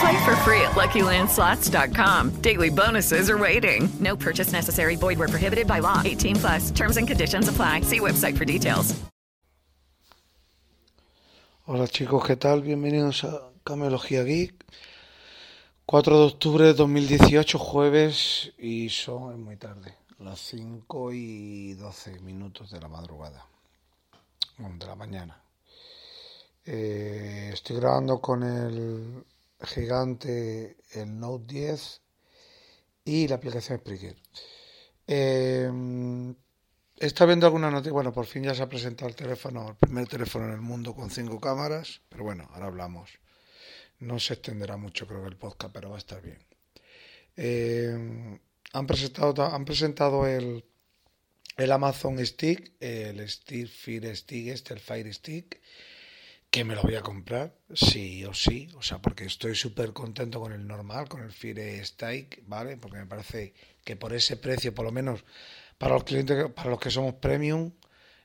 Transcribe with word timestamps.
Play 0.00 0.24
for 0.24 0.34
free 0.36 0.60
at 0.62 0.72
LuckyLandSlots.com. 0.72 2.40
Daily 2.40 2.70
bonuses 2.70 3.28
are 3.28 3.38
waiting. 3.38 3.88
No 4.00 4.16
purchase 4.16 4.52
necessary. 4.52 4.96
Void 4.96 5.18
where 5.18 5.28
prohibited 5.28 5.66
by 5.66 5.80
law. 5.80 6.02
18 6.04 6.36
plus. 6.36 6.70
Terms 6.70 6.96
and 6.96 7.06
conditions 7.06 7.48
apply. 7.48 7.82
See 7.82 8.00
website 8.00 8.36
for 8.36 8.44
details. 8.44 8.94
Hola 11.66 11.88
chicos, 11.88 12.22
¿qué 12.26 12.36
tal? 12.36 12.60
Bienvenidos 12.60 13.24
a 13.24 13.50
Camelogía 13.64 14.22
Geek. 14.22 14.66
4 15.86 16.18
de 16.18 16.24
octubre 16.26 16.64
de 16.64 16.74
2018, 16.74 17.58
jueves, 17.58 18.52
y 18.58 18.88
son 18.88 19.32
es 19.32 19.38
muy 19.38 19.56
tarde, 19.56 19.94
las 20.18 20.40
5 20.40 21.12
y 21.12 21.74
12 21.74 22.20
minutos 22.20 22.70
de 22.70 22.80
la 22.80 22.88
madrugada, 22.88 23.46
de 24.58 24.86
la 24.86 24.94
mañana. 24.94 25.42
Eh, 26.64 27.50
estoy 27.52 27.76
grabando 27.76 28.20
con 28.20 28.42
el 28.42 29.24
gigante, 29.60 30.76
el 30.92 31.18
Note 31.18 31.54
10 31.54 32.00
y 33.04 33.28
la 33.28 33.36
aplicación 33.36 33.78
Spreaker. 33.78 34.16
Eh, 35.06 35.70
está 36.96 37.26
viendo 37.26 37.46
alguna 37.46 37.70
noticia. 37.70 37.92
Bueno, 37.92 38.12
por 38.12 38.26
fin 38.26 38.44
ya 38.44 38.54
se 38.54 38.62
ha 38.62 38.68
presentado 38.68 39.08
el 39.08 39.16
teléfono, 39.16 39.70
el 39.70 39.76
primer 39.76 40.08
teléfono 40.08 40.46
en 40.46 40.52
el 40.52 40.60
mundo 40.60 40.94
con 40.94 41.10
cinco 41.10 41.40
cámaras. 41.40 42.00
Pero 42.08 42.24
bueno, 42.24 42.48
ahora 42.52 42.66
hablamos. 42.66 43.10
No 43.98 44.18
se 44.18 44.34
extenderá 44.34 44.76
mucho, 44.76 45.06
creo 45.06 45.22
que 45.22 45.28
el 45.28 45.36
podcast, 45.36 45.72
pero 45.72 45.90
va 45.90 45.96
a 45.96 45.98
estar 45.98 46.20
bien. 46.20 46.38
Eh, 47.36 48.38
han 48.72 48.86
presentado, 48.86 49.44
han 49.44 49.64
presentado 49.64 50.26
el, 50.26 50.64
el 51.56 51.72
Amazon 51.72 52.24
Stick, 52.24 52.72
el 52.80 53.28
Stick 53.28 53.68
Fire 53.68 54.16
Stick, 54.16 54.48
este, 54.48 54.74
el 54.74 54.80
Fire 54.80 55.12
Stick, 55.14 55.60
que 56.54 56.62
me 56.62 56.76
lo 56.76 56.82
voy 56.82 56.94
a 56.94 57.02
comprar, 57.02 57.52
sí 57.74 58.24
o 58.24 58.32
sí, 58.32 58.68
o 58.76 58.80
sea, 58.80 58.98
porque 59.02 59.24
estoy 59.24 59.56
súper 59.56 59.92
contento 59.92 60.38
con 60.38 60.52
el 60.52 60.68
normal, 60.68 61.08
con 61.08 61.20
el 61.20 61.32
Fire 61.32 61.84
Stick, 61.84 62.44
¿vale? 62.46 62.76
Porque 62.76 62.98
me 62.98 63.06
parece 63.06 63.54
que 63.84 63.96
por 63.96 64.12
ese 64.12 64.36
precio, 64.36 64.72
por 64.72 64.84
lo 64.84 64.92
menos 64.92 65.24
para 65.78 65.94
los 65.94 66.04
clientes, 66.04 66.52
para 66.52 66.70
los 66.70 66.78
que 66.78 66.92
somos 66.92 67.14
premium 67.14 67.72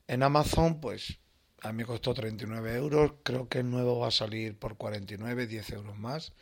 en 0.06 0.22
Amazon, 0.22 0.80
pues 0.80 1.18
a 1.64 1.74
mí 1.74 1.84
costó 1.84 2.14
39 2.14 2.76
euros, 2.76 3.14
creo 3.24 3.50
que 3.50 3.62
el 3.62 3.72
nuevo 3.72 3.98
va 3.98 4.10
a 4.10 4.12
salir 4.12 4.56
por 4.60 4.78
49, 4.78 5.48
10 5.48 5.72
euros 5.72 5.98
más, 5.98 6.34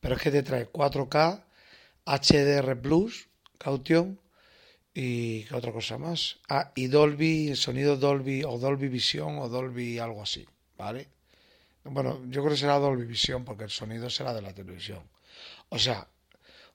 pero 0.00 0.16
es 0.16 0.20
que 0.20 0.32
te 0.32 0.42
trae 0.42 0.72
4K, 0.72 1.44
HDR 2.04 2.80
Plus, 2.80 3.28
caution 3.58 4.20
y 4.92 5.44
¿qué 5.44 5.54
otra 5.54 5.70
cosa 5.70 5.98
más? 5.98 6.40
Ah, 6.48 6.72
y 6.74 6.88
Dolby, 6.88 7.54
sonido 7.54 7.96
Dolby 7.96 8.42
o 8.42 8.58
Dolby 8.58 8.88
Vision 8.88 9.38
o 9.38 9.48
Dolby 9.48 10.00
algo 10.00 10.20
así, 10.20 10.44
¿vale? 10.76 11.16
Bueno, 11.90 12.20
yo 12.28 12.42
creo 12.42 12.52
que 12.52 12.60
será 12.60 12.78
Dolby 12.78 13.04
Vision 13.04 13.44
porque 13.44 13.64
el 13.64 13.70
sonido 13.70 14.10
será 14.10 14.34
de 14.34 14.42
la 14.42 14.52
televisión. 14.52 15.02
O 15.68 15.78
sea, 15.78 16.08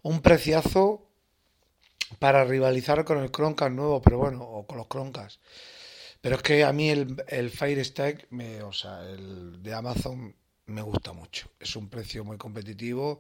un 0.02 0.22
preciazo 0.22 1.08
para 2.20 2.44
rivalizar 2.44 3.04
con 3.06 3.20
el 3.20 3.32
Chromecast 3.32 3.72
nuevo, 3.72 4.02
pero 4.02 4.18
bueno, 4.18 4.44
o 4.44 4.66
con 4.68 4.78
los 4.78 4.88
Chromecast. 4.88 5.42
Pero 6.22 6.38
es 6.38 6.42
que 6.42 6.64
a 6.64 6.72
mí 6.72 6.90
el, 6.90 7.24
el 7.28 7.50
Fire 7.50 7.84
Stick, 7.84 8.28
me, 8.30 8.62
o 8.64 8.72
sea, 8.72 9.02
el 9.10 9.62
de 9.62 9.74
Amazon 9.74 10.36
me 10.68 10.82
gusta 10.82 11.14
mucho. 11.14 11.50
Es 11.60 11.76
un 11.76 11.90
precio 11.90 12.24
muy 12.24 12.38
competitivo 12.38 13.20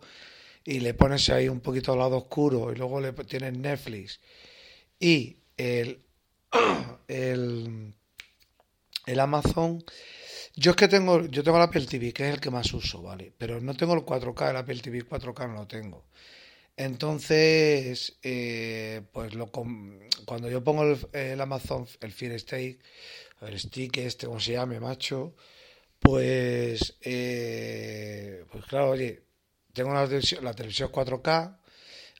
y 0.63 0.79
le 0.79 0.93
pones 0.93 1.29
ahí 1.29 1.49
un 1.49 1.59
poquito 1.59 1.91
al 1.91 1.99
lado 1.99 2.17
oscuro 2.17 2.71
y 2.71 2.75
luego 2.75 3.01
le 3.01 3.11
tienes 3.11 3.57
Netflix 3.57 4.19
y 4.99 5.37
el, 5.57 6.01
el, 7.07 7.93
el 9.05 9.19
Amazon. 9.19 9.83
Yo 10.55 10.71
es 10.71 10.77
que 10.77 10.87
tengo, 10.87 11.25
yo 11.25 11.43
tengo 11.43 11.57
el 11.57 11.63
Apple 11.63 11.85
TV, 11.85 12.13
que 12.13 12.27
es 12.27 12.33
el 12.35 12.39
que 12.41 12.51
más 12.51 12.73
uso, 12.73 13.01
¿vale? 13.01 13.33
Pero 13.37 13.59
no 13.61 13.75
tengo 13.75 13.93
el 13.93 14.01
4K, 14.01 14.51
el 14.51 14.57
Apple 14.57 14.79
TV 14.79 15.05
4K 15.05 15.47
no 15.47 15.53
lo 15.55 15.67
tengo. 15.67 16.05
Entonces, 16.75 18.17
eh, 18.23 19.01
pues 19.11 19.35
lo 19.35 19.51
cuando 20.25 20.49
yo 20.49 20.63
pongo 20.63 20.83
el, 21.13 21.41
Amazon, 21.41 21.87
el 22.01 22.11
Fire 22.11 22.39
Stick, 22.39 22.79
el 23.41 23.59
stick 23.59 23.97
este, 23.97 24.27
como 24.27 24.39
se 24.39 24.53
llame, 24.53 24.79
macho, 24.79 25.35
pues, 25.99 26.97
eh, 27.01 28.43
pues 28.51 28.65
claro, 28.65 28.91
oye, 28.91 29.23
tengo 29.73 29.93
la 29.93 30.05
televisión, 30.05 30.43
la 30.43 30.53
televisión 30.53 30.91
4K, 30.91 31.57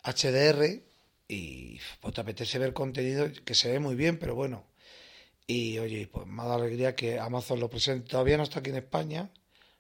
HDR, 0.04 0.84
y 1.28 1.80
pues 2.02 2.14
te 2.14 2.22
apetece 2.22 2.60
ver 2.60 2.74
contenido 2.74 3.30
que 3.46 3.56
se 3.56 3.72
ve 3.72 3.80
muy 3.80 3.96
bien, 3.96 4.18
pero 4.20 4.36
bueno. 4.36 4.73
Y 5.46 5.78
oye, 5.80 6.08
pues 6.08 6.26
me 6.26 6.42
ha 6.42 6.46
dado 6.46 6.64
alegría 6.64 6.96
que 6.96 7.20
Amazon 7.20 7.60
lo 7.60 7.70
presente. 7.70 8.10
Todavía 8.10 8.38
no 8.38 8.44
está 8.44 8.60
aquí 8.60 8.70
en 8.70 8.78
España, 8.78 9.30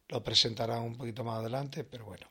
lo 0.10 0.24
presentará 0.24 0.80
un 0.80 0.98
poquito 0.98 1.24
más 1.24 1.40
adelante, 1.40 1.84
pero 1.84 2.06
bueno. 2.06 2.28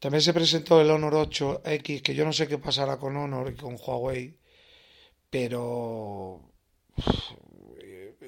También 0.00 0.22
se 0.22 0.34
presentó 0.34 0.80
el 0.80 0.90
Honor 0.90 1.14
8X, 1.14 2.02
que 2.02 2.14
yo 2.14 2.24
no 2.24 2.32
sé 2.32 2.48
qué 2.48 2.58
pasará 2.58 2.98
con 2.98 3.16
Honor 3.16 3.52
y 3.52 3.56
con 3.56 3.76
Huawei, 3.80 4.36
pero 5.30 6.42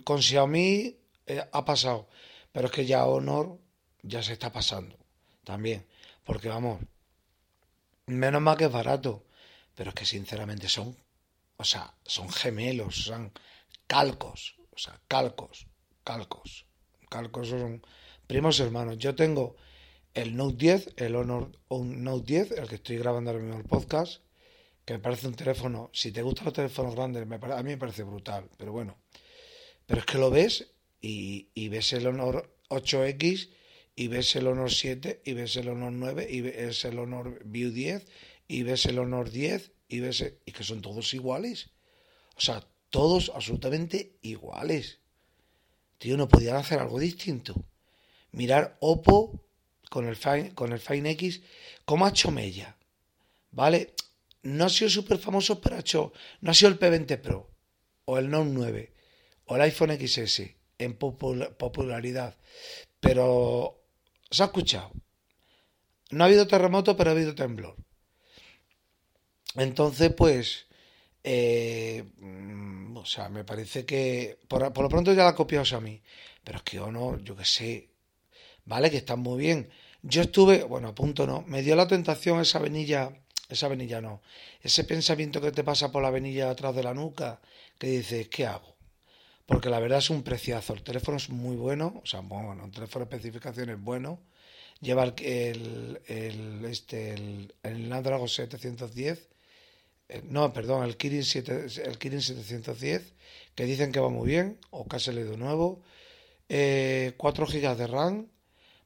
con 0.04 0.22
Xiaomi 0.22 0.96
eh, 1.26 1.44
ha 1.50 1.64
pasado, 1.64 2.08
pero 2.52 2.66
es 2.66 2.72
que 2.72 2.86
ya 2.86 3.06
Honor 3.06 3.58
ya 4.02 4.22
se 4.22 4.34
está 4.34 4.52
pasando 4.52 4.96
también, 5.42 5.84
porque 6.24 6.48
vamos, 6.48 6.80
menos 8.06 8.40
mal 8.40 8.56
que 8.56 8.66
es 8.66 8.72
barato, 8.72 9.24
pero 9.74 9.90
es 9.90 9.94
que 9.94 10.06
sinceramente 10.06 10.68
son, 10.68 10.96
o 11.56 11.64
sea, 11.64 11.94
son 12.04 12.30
gemelos, 12.30 13.04
son 13.04 13.32
calcos, 13.86 14.56
o 14.70 14.78
sea, 14.78 15.00
calcos, 15.08 15.66
calcos, 16.02 16.66
calcos 17.08 17.48
son 17.48 17.82
primos 18.26 18.60
hermanos. 18.60 18.98
Yo 18.98 19.14
tengo 19.14 19.56
el 20.14 20.36
Note 20.36 20.56
10, 20.56 20.94
el 20.96 21.16
Honor 21.16 21.50
Note 21.70 22.26
10, 22.26 22.50
el 22.52 22.68
que 22.68 22.76
estoy 22.76 22.98
grabando 22.98 23.30
ahora 23.30 23.42
mismo 23.42 23.58
el 23.58 23.66
podcast, 23.66 24.22
que 24.84 24.94
me 24.94 25.00
parece 25.00 25.26
un 25.26 25.34
teléfono, 25.34 25.90
si 25.92 26.12
te 26.12 26.22
gustan 26.22 26.46
los 26.46 26.54
teléfonos 26.54 26.94
grandes, 26.94 27.26
me, 27.26 27.36
a 27.36 27.62
mí 27.62 27.70
me 27.70 27.78
parece 27.78 28.02
brutal, 28.02 28.48
pero 28.58 28.72
bueno, 28.72 28.98
pero 29.86 30.00
es 30.00 30.06
que 30.06 30.18
lo 30.18 30.30
ves 30.30 30.72
y, 31.00 31.50
y 31.54 31.68
ves 31.68 31.92
el 31.92 32.06
Honor 32.06 32.56
8X 32.68 33.50
y 33.96 34.08
ves 34.08 34.34
el 34.36 34.46
Honor 34.46 34.72
7 34.72 35.22
y 35.24 35.32
ves 35.34 35.56
el 35.56 35.68
Honor 35.68 35.92
9 35.92 36.26
y 36.30 36.40
ves 36.40 36.84
el 36.84 36.98
Honor 36.98 37.40
View 37.44 37.70
10 37.70 38.06
y 38.48 38.62
ves 38.62 38.86
el 38.86 38.98
Honor 38.98 39.30
10 39.30 39.72
y 39.88 40.00
ves 40.00 40.34
y 40.44 40.52
que 40.52 40.64
son 40.64 40.82
todos 40.82 41.14
iguales. 41.14 41.70
O 42.36 42.40
sea, 42.40 42.66
todos 42.94 43.32
absolutamente 43.34 44.18
iguales. 44.22 45.00
Tío, 45.98 46.16
no 46.16 46.28
podían 46.28 46.54
hacer 46.54 46.78
algo 46.78 47.00
distinto. 47.00 47.52
Mirar 48.30 48.76
Oppo 48.78 49.40
con 49.90 50.06
el 50.06 50.14
Fine, 50.14 50.54
con 50.54 50.72
el 50.72 50.78
Fine 50.78 51.10
X, 51.10 51.42
como 51.84 52.06
ha 52.06 52.10
hecho 52.10 52.30
Mella. 52.30 52.76
¿Vale? 53.50 53.94
No 54.44 54.66
ha 54.66 54.68
sido 54.68 54.90
súper 54.90 55.18
famoso, 55.18 55.60
pero 55.60 55.74
ha 55.74 55.80
hecho. 55.80 56.12
No 56.40 56.52
ha 56.52 56.54
sido 56.54 56.70
el 56.70 56.78
P20 56.78 57.20
Pro, 57.20 57.50
o 58.04 58.16
el 58.16 58.30
Note 58.30 58.50
9, 58.52 58.92
o 59.46 59.56
el 59.56 59.62
iPhone 59.62 59.98
XS 59.98 60.42
en 60.78 60.94
popularidad. 60.94 62.36
Pero 63.00 63.82
se 64.30 64.44
ha 64.44 64.46
escuchado. 64.46 64.92
No 66.10 66.22
ha 66.22 66.28
habido 66.28 66.46
terremoto, 66.46 66.96
pero 66.96 67.10
ha 67.10 67.14
habido 67.14 67.34
temblor. 67.34 67.74
Entonces, 69.56 70.12
pues. 70.14 70.66
Eh, 71.24 72.04
o 73.04 73.06
sea, 73.06 73.28
me 73.28 73.44
parece 73.44 73.84
que. 73.86 74.38
Por, 74.48 74.72
por, 74.72 74.82
lo 74.84 74.88
pronto 74.88 75.12
ya 75.12 75.24
la 75.24 75.30
ha 75.30 75.34
copiado 75.34 75.64
Xiaomi. 75.64 76.02
Pero 76.44 76.58
es 76.58 76.64
que 76.64 76.80
Honor, 76.80 77.22
yo 77.22 77.36
que 77.36 77.44
sé. 77.44 77.88
Vale, 78.64 78.90
que 78.90 78.98
están 78.98 79.20
muy 79.20 79.38
bien. 79.38 79.70
Yo 80.02 80.22
estuve, 80.22 80.64
bueno, 80.64 80.88
a 80.88 80.94
punto 80.94 81.26
no, 81.26 81.42
me 81.46 81.62
dio 81.62 81.76
la 81.76 81.88
tentación 81.88 82.40
esa 82.40 82.58
venilla, 82.58 83.10
esa 83.48 83.68
venilla 83.68 84.00
no, 84.00 84.20
ese 84.62 84.84
pensamiento 84.84 85.40
que 85.40 85.52
te 85.52 85.64
pasa 85.64 85.90
por 85.92 86.02
la 86.02 86.10
venilla 86.10 86.50
atrás 86.50 86.74
de 86.76 86.82
la 86.82 86.94
nuca, 86.94 87.40
que 87.78 87.86
dices, 87.88 88.28
¿qué 88.28 88.46
hago? 88.46 88.74
porque 89.46 89.68
la 89.70 89.80
verdad 89.80 89.98
es 89.98 90.10
un 90.10 90.22
preciazo. 90.22 90.72
El 90.74 90.82
teléfono 90.82 91.16
es 91.16 91.28
muy 91.30 91.56
bueno, 91.56 92.00
o 92.02 92.06
sea, 92.06 92.20
bueno, 92.20 92.64
un 92.64 92.70
teléfono 92.70 93.04
de 93.04 93.16
especificaciones 93.16 93.80
bueno. 93.80 94.20
Lleva 94.80 95.04
el, 95.04 95.14
el, 95.24 96.00
el 96.06 96.64
este, 96.64 97.14
el, 97.14 97.54
el 97.62 97.86
Snapdragon 97.86 98.28
710, 98.28 99.18
eh, 99.18 99.28
no, 100.22 100.52
perdón, 100.52 100.84
el 100.84 100.96
Kirin, 100.96 101.24
7, 101.24 101.66
el 101.84 101.98
Kirin 101.98 102.22
710, 102.22 103.14
que 103.54 103.64
dicen 103.64 103.92
que 103.92 104.00
va 104.00 104.08
muy 104.08 104.28
bien, 104.28 104.58
o 104.70 104.86
casi 104.86 105.12
le 105.12 105.24
de 105.24 105.36
nuevo. 105.36 105.82
Eh, 106.48 107.14
4 107.16 107.46
GB 107.46 107.76
de 107.76 107.86
RAM, 107.86 108.28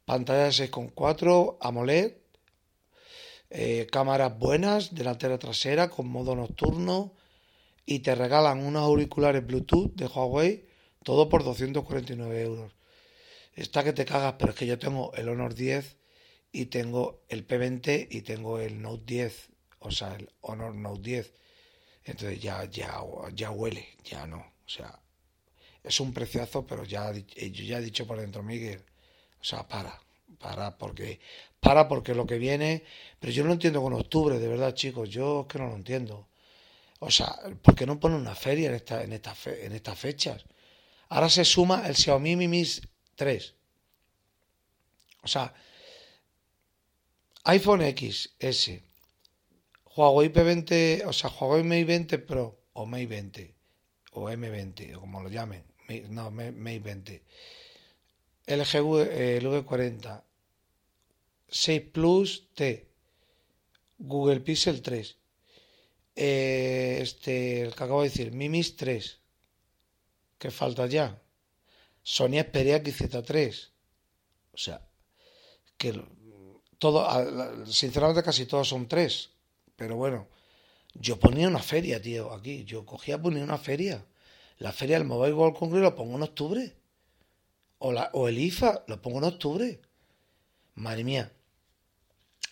pantalla 0.05 0.45
de 0.45 0.51
6,4, 0.51 1.59
AMOLED, 1.61 2.13
eh, 3.51 3.87
cámaras 3.91 4.39
buenas, 4.39 4.95
delantera 4.95 5.39
trasera, 5.39 5.89
con 5.89 6.09
modo 6.09 6.35
nocturno, 6.37 7.15
y 7.87 8.01
te 8.01 8.15
regalan 8.15 8.65
unos 8.65 8.83
auriculares 8.83 9.47
Bluetooth 9.47 9.95
de 9.95 10.07
Huawei, 10.07 10.67
todo 11.03 11.29
por 11.29 11.45
249 11.45 12.43
euros. 12.43 12.73
Está 13.55 13.83
que 13.83 13.93
te 13.93 14.05
cagas, 14.05 14.35
pero 14.39 14.53
es 14.53 14.59
que 14.59 14.67
yo 14.67 14.79
tengo 14.79 15.13
el 15.15 15.29
Honor 15.29 15.55
10 15.55 15.97
y 16.53 16.67
tengo 16.67 17.25
el 17.29 17.47
P20 17.47 18.09
y 18.11 18.21
tengo 18.23 18.59
el 18.59 18.81
Note 18.83 19.05
10, 19.07 19.49
o 19.81 19.91
sea, 19.91 20.15
el 20.15 20.31
Honor 20.43 20.75
Note 20.75 21.03
10. 21.03 21.33
Entonces 22.05 22.41
ya, 22.41 22.65
ya, 22.65 23.01
ya 23.35 23.51
huele, 23.51 23.89
ya 24.05 24.27
no. 24.27 24.39
O 24.39 24.69
sea, 24.69 24.99
es 25.83 26.01
un 26.01 26.13
preciazo, 26.13 26.67
pero 26.67 26.85
ya, 26.85 27.13
ya 27.13 27.79
he 27.79 27.83
dicho 27.83 28.07
por 28.07 28.21
dentro, 28.21 28.43
Miguel, 28.43 28.85
o 29.41 29.45
sea, 29.45 29.67
para, 29.67 29.99
para, 30.39 30.77
porque, 30.77 31.21
para 31.61 31.89
porque 31.89 32.15
lo 32.15 32.27
que 32.27 32.39
viene, 32.39 32.85
pero 33.19 33.33
yo 33.33 33.45
no 33.45 33.53
entiendo 33.53 33.83
con 33.83 33.93
octubre, 33.95 34.39
de 34.39 34.49
verdad, 34.49 34.75
chicos, 34.75 35.09
yo 35.09 35.43
es 35.43 35.47
que 35.53 35.59
no 35.59 35.69
lo 35.69 35.77
entiendo. 35.77 36.29
O 37.01 37.11
sea, 37.11 37.35
¿por 37.63 37.75
qué 37.75 37.87
no 37.87 38.01
pone 38.01 38.17
una 38.17 38.35
feria 38.35 38.69
en, 38.69 38.75
esta, 38.75 39.03
en, 39.03 39.13
en 39.13 39.73
estas 39.73 39.99
fechas? 39.99 40.45
Ahora 41.11 41.29
se 41.31 41.45
suma 41.45 41.87
el 41.89 41.97
Xiaomi 41.97 42.37
Mi 42.37 42.49
Mix 42.49 42.83
3. 43.15 43.55
O 45.23 45.29
sea, 45.29 45.55
iPhone 47.45 47.83
XS, 47.83 48.83
Huawei 49.99 50.29
P20, 50.29 51.07
o 51.07 51.13
sea, 51.13 51.29
Huawei 51.29 51.65
Mate 51.65 51.85
20 51.85 52.19
Pro 52.19 52.57
o 52.75 52.87
Mate 52.87 53.07
20 53.07 53.55
o 54.13 54.31
M20 54.31 54.95
o 54.95 55.01
como 55.01 55.21
lo 55.21 55.29
llamen, 55.29 55.65
no, 56.11 56.31
Mate 56.31 56.79
20. 56.79 57.23
LG 58.47 58.75
el 59.11 59.45
V40, 59.49 60.23
6 61.49 61.83
Plus 61.93 62.49
T, 62.55 62.87
Google 63.99 64.39
Pixel 64.39 64.83
3 64.83 65.17
eh, 66.15 66.99
este, 67.03 67.63
el 67.63 67.75
que 67.75 67.83
acabo 67.83 68.03
de 68.03 68.09
decir, 68.09 68.31
Mimis 68.31 68.77
3. 68.77 69.19
¿Qué 70.39 70.51
falta 70.53 70.87
ya? 70.87 71.21
Sony 72.05 72.39
Xperia 72.41 72.83
XZ3. 72.83 73.71
O 74.53 74.59
sea, 74.59 74.81
que 75.77 76.01
todo, 76.79 77.67
sinceramente 77.67 78.23
casi 78.23 78.47
todos 78.47 78.69
son 78.69 78.87
tres. 78.87 79.31
Pero 79.79 79.95
bueno, 79.95 80.27
yo 80.95 81.21
ponía 81.21 81.47
una 81.47 81.63
feria, 81.63 82.03
tío, 82.03 82.33
aquí. 82.33 82.65
Yo 82.65 82.85
cogía, 82.85 83.23
ponía 83.23 83.45
una 83.45 83.59
feria. 83.59 84.05
La 84.59 84.73
feria 84.73 84.99
del 84.99 85.07
Mobile 85.07 85.35
World 85.35 85.57
Congress 85.57 85.85
lo 85.85 85.95
pongo 85.95 86.17
en 86.17 86.25
octubre. 86.25 86.77
O, 87.79 87.93
la, 87.93 88.11
o 88.13 88.27
el 88.27 88.39
IFA 88.39 88.85
lo 88.89 89.01
pongo 89.01 89.19
en 89.19 89.25
octubre. 89.25 89.81
Madre 90.75 91.05
mía. 91.05 91.33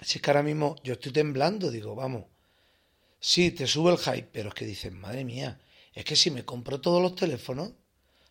Si 0.03 0.19
es 0.19 0.23
que 0.23 0.31
ahora 0.31 0.45
mismo 0.45 0.77
yo 0.85 0.93
estoy 0.93 1.11
temblando, 1.11 1.73
digo, 1.73 1.97
vamos. 1.97 2.27
Sí, 3.19 3.51
te 3.51 3.67
sube 3.67 3.91
el 3.91 3.99
hype, 3.99 4.29
pero 4.33 4.51
es 4.51 4.55
que 4.55 4.65
dices, 4.65 4.93
madre 4.93 5.25
mía, 5.25 5.61
es 5.95 6.05
que 6.05 6.15
si 6.15 6.31
me 6.31 6.45
compro 6.45 6.81
todos 6.81 7.03
los 7.03 7.17
teléfonos, 7.17 7.73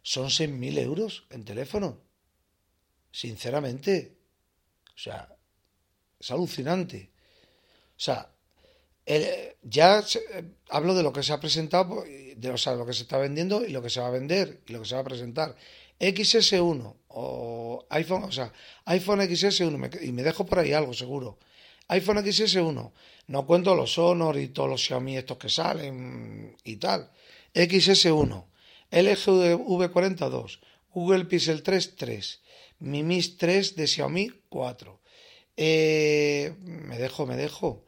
son 0.04 0.28
6.000 0.28 0.80
euros 0.80 1.26
en 1.32 1.44
teléfono. 1.44 2.00
Sinceramente. 3.12 4.16
O 4.96 4.98
sea, 4.98 5.36
es 6.18 6.32
alucinante. 6.32 7.12
O 7.98 8.00
sea, 8.00 8.35
ya 9.06 10.00
eh, 10.00 10.44
hablo 10.70 10.96
de 10.96 11.04
lo 11.04 11.14
que 11.14 11.24
se 11.24 11.34
ha 11.34 11.40
presentado, 11.40 12.04
de, 12.36 12.50
o 12.50 12.58
sea, 12.58 12.74
lo 12.76 12.86
que 12.86 12.94
se 12.94 13.04
está 13.04 13.18
vendiendo 13.18 13.66
y 13.66 13.72
lo 13.72 13.82
que 13.82 13.90
se 13.90 14.00
va 14.00 14.08
a 14.08 14.12
vender 14.12 14.62
y 14.68 14.74
lo 14.74 14.82
que 14.82 14.88
se 14.88 14.96
va 14.96 15.02
a 15.02 15.06
presentar. 15.06 15.56
XS1 16.00 16.96
o 17.10 17.86
iPhone, 17.90 18.24
o 18.24 18.32
sea, 18.32 18.52
iPhone 18.86 19.20
XS1 19.20 20.02
y 20.04 20.12
me 20.12 20.24
dejo 20.24 20.46
por 20.46 20.60
ahí 20.60 20.74
algo 20.74 20.94
seguro 20.94 21.38
iPhone 21.88 22.18
XS1, 22.18 22.92
no 23.28 23.46
cuento 23.46 23.76
los 23.76 23.98
Honor 23.98 24.38
y 24.40 24.48
todos 24.48 24.70
los 24.70 24.82
Xiaomi 24.84 25.18
estos 25.18 25.38
que 25.38 25.50
salen 25.50 26.56
y 26.64 26.78
tal. 26.78 27.12
XS1, 27.54 28.46
LG 28.92 29.26
V42, 29.60 30.60
Google 30.94 31.26
Pixel 31.26 31.62
3 31.62 31.96
3, 31.96 32.42
Mi 32.80 33.04
Mix 33.04 33.38
3 33.38 33.76
de 33.76 33.88
Xiaomi 33.88 34.32
4. 34.50 35.00
Eh, 35.58 36.54
me 36.60 36.98
dejo, 36.98 37.26
me 37.26 37.38
dejo. 37.38 37.84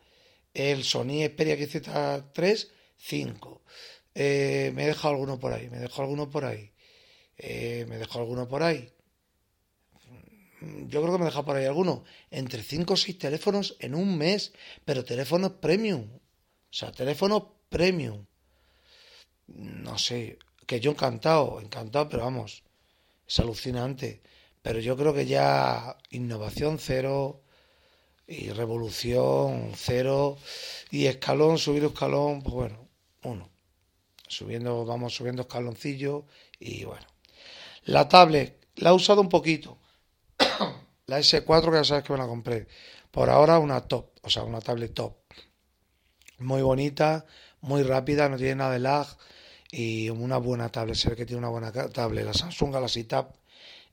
El 0.57 0.83
Sony 0.83 1.25
Xperia 1.25 1.56
XZ3 1.56 2.69
5. 2.98 3.62
Eh, 4.15 4.71
me 4.74 4.88
dejo 4.88 5.07
alguno 5.07 5.39
por 5.39 5.54
ahí, 5.54 5.69
me 5.69 5.77
dejo 5.77 6.01
alguno 6.01 6.30
por 6.30 6.45
ahí. 6.45 6.74
Eh, 7.38 7.86
me 7.88 7.98
dejo 7.98 8.19
alguno 8.19 8.48
por 8.48 8.63
ahí 8.63 8.92
yo 10.62 11.01
creo 11.01 11.13
que 11.13 11.19
me 11.19 11.25
deja 11.25 11.45
por 11.45 11.56
ahí 11.56 11.65
alguno, 11.65 12.04
entre 12.31 12.63
5 12.63 12.94
o 12.94 12.98
6 12.98 13.18
teléfonos 13.19 13.75
en 13.80 13.95
un 13.95 14.18
mes, 14.18 14.54
pero 14.86 15.06
teléfonos 15.06 15.51
premium. 15.54 16.09
O 16.13 16.74
sea, 16.74 16.92
teléfonos 16.92 17.44
premium. 17.69 18.25
No 19.48 19.98
sé, 19.98 20.39
que 20.65 20.80
yo 20.80 20.92
encantado, 20.92 21.62
encantado, 21.62 22.09
pero 22.09 22.24
vamos, 22.24 22.63
es 23.27 23.39
alucinante. 23.39 24.21
Pero 24.62 24.80
yo 24.80 24.98
creo 24.98 25.13
que 25.13 25.25
ya 25.25 25.98
innovación 26.09 26.80
cero 26.80 27.44
y 28.28 28.50
revolución 28.52 29.72
cero 29.76 30.38
y 30.92 31.06
escalón, 31.06 31.58
subir 31.58 31.86
escalón, 31.86 32.42
pues 32.42 32.54
bueno, 32.54 32.88
uno. 33.24 33.50
Subiendo, 34.28 34.86
vamos 34.86 35.16
subiendo 35.16 35.44
escaloncillo 35.44 36.26
y 36.60 36.84
bueno. 36.84 37.08
La 37.86 38.10
tablet 38.10 38.68
la 38.76 38.90
he 38.90 38.94
usado 38.94 39.22
un 39.22 39.30
poquito 39.30 39.78
la 41.08 41.20
S4 41.20 41.72
que 41.72 41.78
ya 41.78 41.84
sabes 41.84 42.04
que 42.04 42.14
me 42.14 42.20
la 42.20 42.28
compré. 42.28 42.68
Por 43.12 43.30
ahora 43.30 43.60
una 43.60 43.82
top, 43.88 44.12
o 44.22 44.30
sea, 44.30 44.44
una 44.44 44.60
tablet 44.60 44.94
top. 44.94 45.16
Muy 46.40 46.62
bonita, 46.62 47.26
muy 47.62 47.84
rápida, 47.84 48.30
no 48.30 48.38
tiene 48.38 48.56
nada 48.56 48.74
de 48.74 48.80
lag 48.80 49.08
y 49.72 50.10
una 50.10 50.38
buena 50.38 50.70
tablet. 50.70 50.96
Se 50.96 51.10
ve 51.10 51.16
que 51.16 51.26
tiene 51.26 51.40
una 51.40 51.50
buena 51.50 51.72
tablet. 51.72 52.26
La 52.26 52.34
Samsung 52.34 52.74
Galaxy 52.74 53.06
Tab 53.06 53.34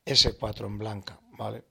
S4 0.05 0.67
en 0.67 0.79
blanca, 0.79 1.21
¿vale? 1.39 1.65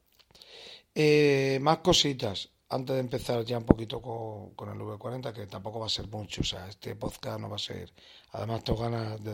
Eh, 0.95 1.59
más 1.61 1.79
cositas. 1.79 2.52
Antes 2.73 2.95
de 2.95 3.01
empezar 3.01 3.45
ya 3.45 3.59
un 3.59 3.65
poquito 3.65 4.01
con, 4.01 4.69
el 4.69 4.79
V40, 4.79 5.31
que 5.31 5.45
tampoco 5.45 5.79
va 5.79 5.85
a 5.85 5.89
ser 5.89 6.07
mucho, 6.07 6.41
o 6.41 6.43
sea, 6.43 6.67
este 6.67 6.95
podcast 6.95 7.39
no 7.39 7.47
va 7.47 7.57
a 7.57 7.59
ser. 7.59 7.91
Además, 8.31 8.63
tengo 8.63 8.81
ganas 8.81 9.23
de. 9.23 9.31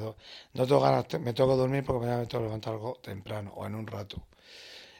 no 0.54 0.68
tengo 0.68 0.82
ganas, 0.82 1.06
me 1.22 1.32
tengo 1.34 1.52
que 1.52 1.56
dormir 1.56 1.84
porque 1.86 2.06
me 2.06 2.26
tengo 2.26 2.44
que 2.44 2.48
levantar 2.48 2.74
algo 2.74 3.00
temprano 3.02 3.54
o 3.56 3.66
en 3.66 3.76
un 3.76 3.88
rato. 3.88 4.28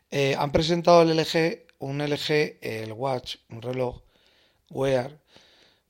Eh, 0.10 0.36
han 0.38 0.54
presentado 0.54 1.02
el 1.02 1.18
LG, 1.18 1.68
un 1.80 1.98
LG, 2.00 2.60
el 2.62 2.94
Watch, 2.94 3.36
un 3.50 3.62
reloj 3.62 4.02
Wear, 4.70 5.20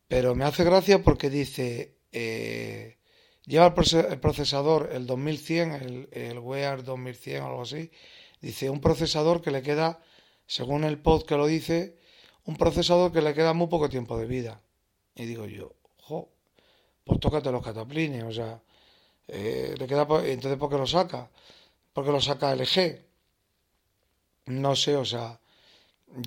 pero 0.08 0.34
me 0.34 0.46
hace 0.46 0.64
gracia 0.64 1.04
porque 1.04 1.30
dice, 1.30 1.98
eh, 2.12 2.98
lleva 3.46 3.68
el 3.68 4.20
procesador, 4.20 4.90
el 4.92 5.06
2100, 5.06 5.72
el, 5.74 6.10
el 6.12 6.40
Wear 6.40 6.84
2100 6.84 7.44
o 7.44 7.48
algo 7.48 7.62
así, 7.62 7.92
dice 8.42 8.72
un 8.72 8.82
procesador 8.82 9.44
que 9.44 9.52
le 9.52 9.62
queda, 9.62 10.02
según 10.48 10.84
el 10.84 10.98
pod 10.98 11.26
que 11.26 11.38
lo 11.38 11.46
dice, 11.46 11.99
un 12.50 12.56
procesador 12.56 13.12
que 13.12 13.22
le 13.22 13.36
queda 13.36 13.54
muy 13.54 13.68
poco 13.68 13.90
tiempo 13.90 14.18
de 14.18 14.26
vida. 14.26 14.60
Y 15.14 15.26
digo 15.26 15.46
yo, 15.46 15.76
jo, 16.02 16.30
pues 17.04 17.20
tócate 17.20 17.52
los 17.52 17.64
cataplines, 17.64 18.24
o 18.24 18.32
sea, 18.32 18.60
eh, 19.28 19.76
le 19.78 19.86
queda, 19.86 20.08
entonces 20.26 20.58
¿por 20.58 20.70
qué 20.72 20.78
lo 20.78 20.88
saca? 20.88 21.30
Porque 21.94 22.12
lo 22.12 22.20
saca 22.20 22.56
LG. 22.56 23.06
No 24.48 24.76
sé, 24.76 24.96
o 24.96 25.06
sea, 25.06 25.40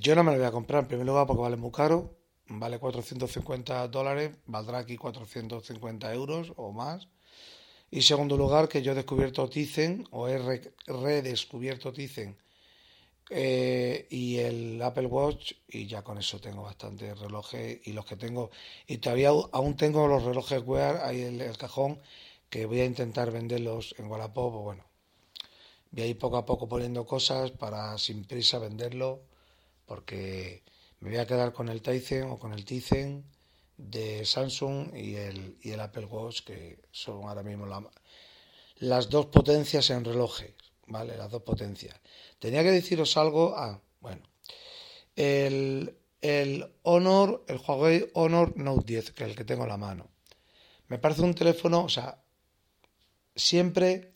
yo 0.00 0.14
no 0.14 0.22
me 0.22 0.30
lo 0.30 0.38
voy 0.38 0.46
a 0.46 0.52
comprar 0.52 0.82
en 0.82 0.88
primer 0.88 1.06
lugar 1.06 1.26
porque 1.26 1.42
vale 1.42 1.56
muy 1.56 1.72
caro, 1.72 2.14
vale 2.46 2.78
450 2.78 3.88
dólares, 3.88 4.30
valdrá 4.46 4.78
aquí 4.78 4.96
450 4.96 6.14
euros 6.14 6.52
o 6.56 6.70
más. 6.70 7.08
Y 7.90 8.02
segundo 8.02 8.36
lugar, 8.36 8.68
que 8.68 8.80
yo 8.80 8.92
he 8.92 8.94
descubierto 8.94 9.48
Tizen 9.48 10.06
o 10.12 10.28
he 10.28 10.38
redescubierto 10.86 11.92
Tizen 11.92 12.36
eh, 13.34 14.06
y 14.10 14.38
el 14.38 14.82
Apple 14.82 15.06
Watch 15.06 15.54
y 15.68 15.86
ya 15.86 16.02
con 16.02 16.18
eso 16.18 16.40
tengo 16.40 16.62
bastantes 16.62 17.18
relojes 17.18 17.80
y 17.84 17.92
los 17.92 18.04
que 18.04 18.16
tengo 18.16 18.50
y 18.86 18.98
todavía 18.98 19.30
aún 19.30 19.76
tengo 19.76 20.06
los 20.06 20.22
relojes 20.22 20.62
Wear 20.64 20.98
ahí 21.04 21.22
en 21.22 21.40
el 21.40 21.56
cajón 21.56 21.98
que 22.52 22.66
voy 22.66 22.80
a 22.80 22.84
intentar 22.84 23.30
venderlos 23.30 23.94
en 23.96 24.10
Wallapop, 24.10 24.52
bueno, 24.52 24.84
voy 25.90 26.02
a 26.02 26.06
ir 26.06 26.18
poco 26.18 26.36
a 26.36 26.44
poco 26.44 26.68
poniendo 26.68 27.06
cosas 27.06 27.50
para 27.50 27.96
sin 27.96 28.24
prisa 28.26 28.58
venderlo, 28.58 29.22
porque 29.86 30.62
me 31.00 31.08
voy 31.08 31.18
a 31.18 31.26
quedar 31.26 31.54
con 31.54 31.70
el 31.70 31.80
Tizen 31.80 32.24
o 32.24 32.38
con 32.38 32.52
el 32.52 32.66
Tizen 32.66 33.24
de 33.78 34.26
Samsung 34.26 34.94
y 34.94 35.14
el, 35.16 35.56
y 35.62 35.70
el 35.70 35.80
Apple 35.80 36.04
Watch, 36.04 36.42
que 36.42 36.78
son 36.90 37.24
ahora 37.26 37.42
mismo 37.42 37.64
la, 37.64 37.88
las 38.80 39.08
dos 39.08 39.26
potencias 39.26 39.88
en 39.88 40.04
relojes, 40.04 40.52
¿vale? 40.86 41.16
Las 41.16 41.30
dos 41.30 41.42
potencias. 41.42 41.98
Tenía 42.38 42.62
que 42.62 42.70
deciros 42.70 43.16
algo, 43.16 43.54
ah, 43.56 43.80
bueno, 44.00 44.22
el, 45.16 45.96
el 46.20 46.72
Honor, 46.82 47.44
el 47.48 47.58
Huawei 47.58 48.10
Honor 48.14 48.56
Note 48.56 48.84
10, 48.86 49.12
que 49.12 49.24
es 49.24 49.30
el 49.30 49.36
que 49.36 49.44
tengo 49.44 49.64
en 49.64 49.70
la 49.70 49.76
mano. 49.76 50.08
Me 50.88 50.98
parece 50.98 51.22
un 51.22 51.34
teléfono, 51.34 51.84
o 51.84 51.88
sea, 51.88 52.22
siempre 53.34 54.12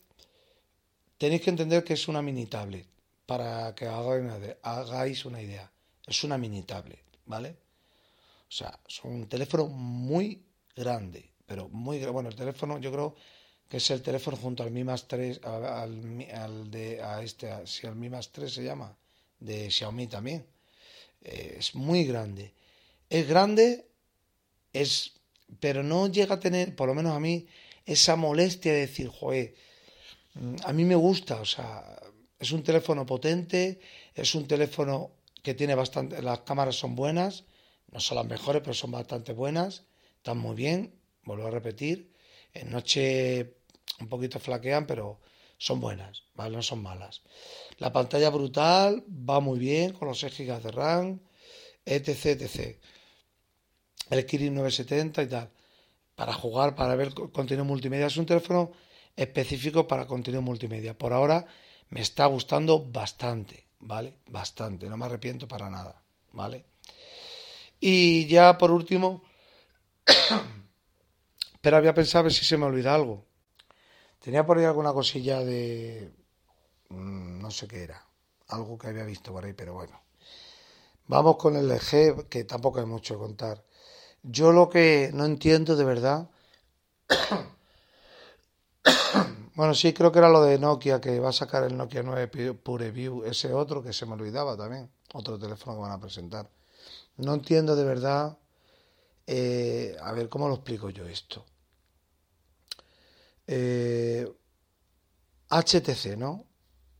tenéis 1.17 1.41
que 1.41 1.49
entender 1.49 1.83
que 1.83 1.93
es 1.93 2.07
una 2.07 2.21
mini 2.21 2.45
tablet, 2.45 2.87
para 3.25 3.75
que 3.75 3.85
hagáis 3.85 5.25
una 5.25 5.41
idea. 5.41 5.71
Es 6.05 6.23
una 6.23 6.37
mini 6.37 6.63
tablet, 6.63 7.03
¿vale? 7.25 7.57
O 8.47 8.51
sea, 8.51 8.79
es 8.87 9.03
un 9.03 9.27
teléfono 9.27 9.67
muy 9.67 10.45
grande, 10.75 11.33
pero 11.45 11.67
muy 11.67 11.99
bueno, 12.05 12.29
el 12.29 12.35
teléfono 12.35 12.79
yo 12.79 12.91
creo 12.91 13.15
que 13.69 13.77
es 13.77 13.89
el 13.91 14.01
teléfono 14.01 14.37
junto 14.37 14.63
al 14.63 14.71
Mi 14.71 14.83
Más 14.83 15.07
3, 15.07 15.41
al, 15.43 16.71
de, 16.71 17.01
a 17.01 17.21
este, 17.21 17.49
si 17.65 17.85
al 17.85 17.95
Mi 17.95 18.09
Más 18.09 18.31
3 18.31 18.53
se 18.53 18.63
llama, 18.63 18.95
de 19.39 19.69
Xiaomi 19.69 20.07
también. 20.07 20.45
Eh, 21.21 21.57
es 21.59 21.75
muy 21.75 22.05
grande. 22.05 22.53
Es 23.09 23.27
grande, 23.27 23.87
es, 24.73 25.13
pero 25.59 25.83
no 25.83 26.07
llega 26.07 26.35
a 26.35 26.39
tener, 26.39 26.75
por 26.75 26.87
lo 26.87 26.95
menos 26.95 27.13
a 27.13 27.19
mí, 27.19 27.47
esa 27.85 28.15
molestia 28.15 28.73
de 28.73 28.79
decir, 28.79 29.09
joder, 29.09 29.55
mm, 30.35 30.55
a 30.63 30.73
mí 30.73 30.85
me 30.85 30.95
gusta, 30.95 31.41
o 31.41 31.45
sea, 31.45 31.99
es 32.39 32.51
un 32.51 32.63
teléfono 32.63 33.05
potente, 33.05 33.79
es 34.13 34.35
un 34.35 34.47
teléfono 34.47 35.11
que 35.43 35.53
tiene 35.53 35.75
bastante, 35.75 36.21
las 36.21 36.41
cámaras 36.41 36.75
son 36.75 36.95
buenas, 36.95 37.45
no 37.91 37.99
son 37.99 38.17
las 38.17 38.27
mejores, 38.27 38.61
pero 38.61 38.73
son 38.73 38.91
bastante 38.91 39.33
buenas, 39.33 39.83
están 40.17 40.37
muy 40.37 40.55
bien, 40.55 40.93
vuelvo 41.23 41.47
a 41.47 41.51
repetir, 41.51 42.11
en 42.53 42.71
noche 42.71 43.56
un 43.99 44.09
poquito 44.09 44.39
flaquean, 44.39 44.85
pero 44.85 45.19
son 45.57 45.79
buenas. 45.79 46.23
No 46.35 46.61
son 46.61 46.83
malas. 46.83 47.21
La 47.79 47.91
pantalla 47.91 48.29
brutal, 48.29 49.03
va 49.07 49.39
muy 49.39 49.59
bien, 49.59 49.93
con 49.93 50.07
los 50.07 50.19
6 50.19 50.37
GB 50.37 50.61
de 50.61 50.71
RAM, 50.71 51.19
etc, 51.85 52.25
etc. 52.41 52.77
El 54.09 54.25
Kirin 54.25 54.55
970 54.55 55.23
y 55.23 55.27
tal. 55.27 55.49
Para 56.15 56.33
jugar, 56.33 56.75
para 56.75 56.95
ver 56.95 57.13
contenido 57.13 57.65
multimedia. 57.65 58.07
Es 58.07 58.17
un 58.17 58.25
teléfono 58.25 58.71
específico 59.15 59.87
para 59.87 60.07
contenido 60.07 60.41
multimedia. 60.41 60.97
Por 60.97 61.13
ahora 61.13 61.45
me 61.89 62.01
está 62.01 62.25
gustando 62.27 62.85
bastante, 62.85 63.67
¿vale? 63.79 64.17
Bastante, 64.27 64.87
no 64.87 64.97
me 64.97 65.05
arrepiento 65.05 65.47
para 65.47 65.69
nada, 65.69 66.01
¿vale? 66.33 66.65
Y 67.79 68.27
ya 68.27 68.57
por 68.57 68.71
último, 68.71 69.23
pero 71.61 71.77
había 71.77 71.93
pensado 71.93 72.21
a 72.21 72.23
ver 72.23 72.33
si 72.33 72.45
se 72.45 72.57
me 72.57 72.65
olvida 72.65 72.93
algo. 72.93 73.26
Tenía 74.27 74.45
por 74.45 74.57
ahí 74.57 74.65
alguna 74.65 74.91
cosilla 74.91 75.39
de... 75.39 76.11
Mm, 76.89 77.39
no 77.39 77.49
sé 77.49 77.65
qué 77.65 77.83
era. 77.83 78.05
Algo 78.49 78.77
que 78.77 78.87
había 78.87 79.05
visto 79.05 79.31
por 79.31 79.45
ahí, 79.45 79.53
pero 79.53 79.73
bueno. 79.73 80.01
Vamos 81.05 81.37
con 81.37 81.55
el 81.55 81.71
LG, 81.71 82.27
que 82.27 82.43
tampoco 82.43 82.79
hay 82.79 82.85
mucho 82.85 83.13
que 83.13 83.21
contar. 83.21 83.63
Yo 84.23 84.51
lo 84.51 84.67
que 84.67 85.11
no 85.13 85.23
entiendo 85.23 85.77
de 85.77 85.85
verdad 85.85 86.29
Bueno, 89.55 89.73
sí, 89.73 89.93
creo 89.93 90.11
que 90.11 90.19
era 90.19 90.27
lo 90.27 90.41
de 90.41 90.59
Nokia, 90.59 90.99
que 90.99 91.21
va 91.21 91.29
a 91.29 91.31
sacar 91.31 91.63
el 91.63 91.77
Nokia 91.77 92.03
9 92.03 92.53
Pure 92.55 92.91
View, 92.91 93.23
ese 93.23 93.53
otro 93.53 93.81
que 93.81 93.93
se 93.93 94.05
me 94.05 94.15
olvidaba 94.15 94.57
también, 94.57 94.91
otro 95.13 95.39
teléfono 95.39 95.77
que 95.77 95.83
van 95.83 95.93
a 95.93 96.01
presentar. 96.01 96.49
No 97.15 97.33
entiendo 97.33 97.77
de 97.77 97.85
verdad, 97.85 98.37
eh, 99.25 99.95
a 100.01 100.11
ver, 100.11 100.27
¿cómo 100.27 100.49
lo 100.49 100.55
explico 100.55 100.89
yo 100.89 101.07
esto? 101.07 101.45
HTC, 103.47 103.55
eh, 106.05 106.17
¿no? 106.17 106.45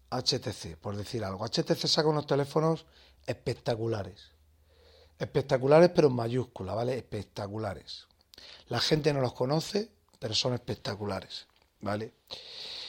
HTC, 0.09 0.77
por 0.77 0.95
decir 0.95 1.23
algo. 1.23 1.45
HTC 1.45 1.87
saca 1.87 2.07
unos 2.07 2.27
teléfonos 2.27 2.85
espectaculares. 3.25 4.31
Espectaculares, 5.19 5.91
pero 5.93 6.07
en 6.07 6.15
mayúscula, 6.15 6.73
¿vale? 6.73 6.97
Espectaculares. 6.97 8.07
La 8.67 8.79
gente 8.79 9.13
no 9.13 9.21
los 9.21 9.33
conoce, 9.33 9.91
pero 10.19 10.33
son 10.33 10.53
espectaculares. 10.53 11.47
¿vale? 11.81 12.13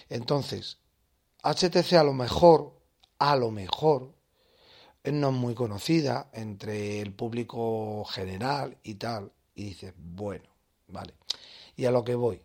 Entonces, 0.08 0.78
HTC 1.42 1.94
a 1.94 2.04
lo 2.04 2.12
mejor, 2.12 2.72
a 3.18 3.36
lo 3.36 3.50
mejor, 3.50 4.14
no 5.04 5.28
es 5.28 5.34
muy 5.34 5.54
conocida 5.54 6.28
entre 6.32 7.00
el 7.00 7.14
público 7.14 8.04
general 8.04 8.76
y 8.82 8.94
tal, 8.94 9.32
y 9.54 9.64
dices, 9.64 9.94
bueno, 9.96 10.48
vale. 10.88 11.14
Y 11.76 11.84
a 11.84 11.90
lo 11.90 12.04
que 12.04 12.14
voy, 12.14 12.40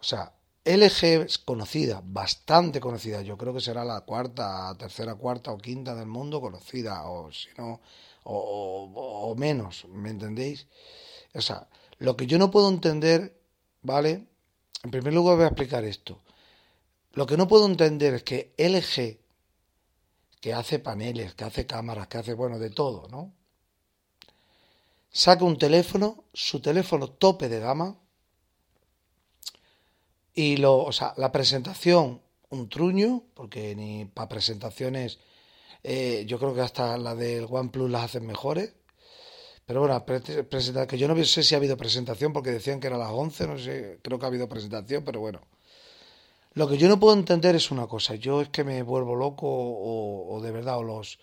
o 0.00 0.04
sea, 0.04 0.32
LG 0.64 1.24
es 1.26 1.38
conocida, 1.38 2.02
bastante 2.04 2.80
conocida, 2.80 3.22
yo 3.22 3.36
creo 3.36 3.52
que 3.52 3.60
será 3.60 3.84
la 3.84 4.02
cuarta, 4.02 4.74
tercera, 4.78 5.16
cuarta 5.16 5.50
o 5.50 5.58
quinta 5.58 5.94
del 5.94 6.06
mundo 6.06 6.40
conocida, 6.40 7.08
o 7.08 7.32
si 7.32 7.48
no, 7.58 7.80
o, 8.24 8.90
o 8.94 9.34
menos, 9.34 9.86
¿me 9.88 10.10
entendéis? 10.10 10.68
O 11.34 11.40
sea, 11.40 11.68
lo 11.98 12.16
que 12.16 12.26
yo 12.26 12.38
no 12.38 12.50
puedo 12.50 12.68
entender, 12.68 13.36
¿vale? 13.82 14.28
En 14.84 14.90
primer 14.90 15.14
lugar 15.14 15.36
voy 15.36 15.44
a 15.44 15.48
explicar 15.48 15.84
esto. 15.84 16.20
Lo 17.12 17.26
que 17.26 17.36
no 17.36 17.48
puedo 17.48 17.66
entender 17.66 18.14
es 18.14 18.22
que 18.22 18.54
LG, 18.56 19.18
que 20.40 20.54
hace 20.54 20.78
paneles, 20.78 21.34
que 21.34 21.44
hace 21.44 21.66
cámaras, 21.66 22.08
que 22.08 22.18
hace, 22.18 22.34
bueno, 22.34 22.58
de 22.58 22.70
todo, 22.70 23.08
¿no? 23.08 23.32
Saca 25.10 25.44
un 25.44 25.58
teléfono, 25.58 26.24
su 26.32 26.60
teléfono 26.60 27.08
tope 27.08 27.48
de 27.48 27.60
gama, 27.60 27.98
y 30.34 30.56
lo, 30.56 30.78
o 30.78 30.92
sea, 30.92 31.14
la 31.16 31.32
presentación, 31.32 32.22
un 32.50 32.68
truño, 32.68 33.24
porque 33.34 33.74
ni 33.74 34.04
para 34.06 34.28
presentaciones, 34.28 35.18
eh, 35.84 36.24
yo 36.26 36.38
creo 36.38 36.54
que 36.54 36.60
hasta 36.60 36.96
la 36.98 37.14
del 37.14 37.46
OnePlus 37.48 37.90
las 37.90 38.04
hacen 38.04 38.26
mejores. 38.26 38.74
Pero 39.66 39.80
bueno, 39.80 40.04
que 40.86 40.98
yo 40.98 41.08
no 41.08 41.24
sé 41.24 41.42
si 41.42 41.54
ha 41.54 41.58
habido 41.58 41.76
presentación 41.76 42.32
porque 42.32 42.50
decían 42.50 42.80
que 42.80 42.88
era 42.88 42.98
las 42.98 43.10
11, 43.10 43.46
no 43.46 43.58
sé, 43.58 43.98
creo 44.02 44.18
que 44.18 44.24
ha 44.24 44.28
habido 44.28 44.48
presentación, 44.48 45.04
pero 45.04 45.20
bueno. 45.20 45.40
Lo 46.54 46.68
que 46.68 46.76
yo 46.76 46.88
no 46.88 47.00
puedo 47.00 47.14
entender 47.16 47.54
es 47.54 47.70
una 47.70 47.86
cosa, 47.86 48.14
yo 48.14 48.42
es 48.42 48.48
que 48.50 48.64
me 48.64 48.82
vuelvo 48.82 49.14
loco 49.14 49.46
o, 49.48 50.40
de 50.42 50.50
verdad, 50.50 50.78
o 50.78 50.82
los, 50.82 51.18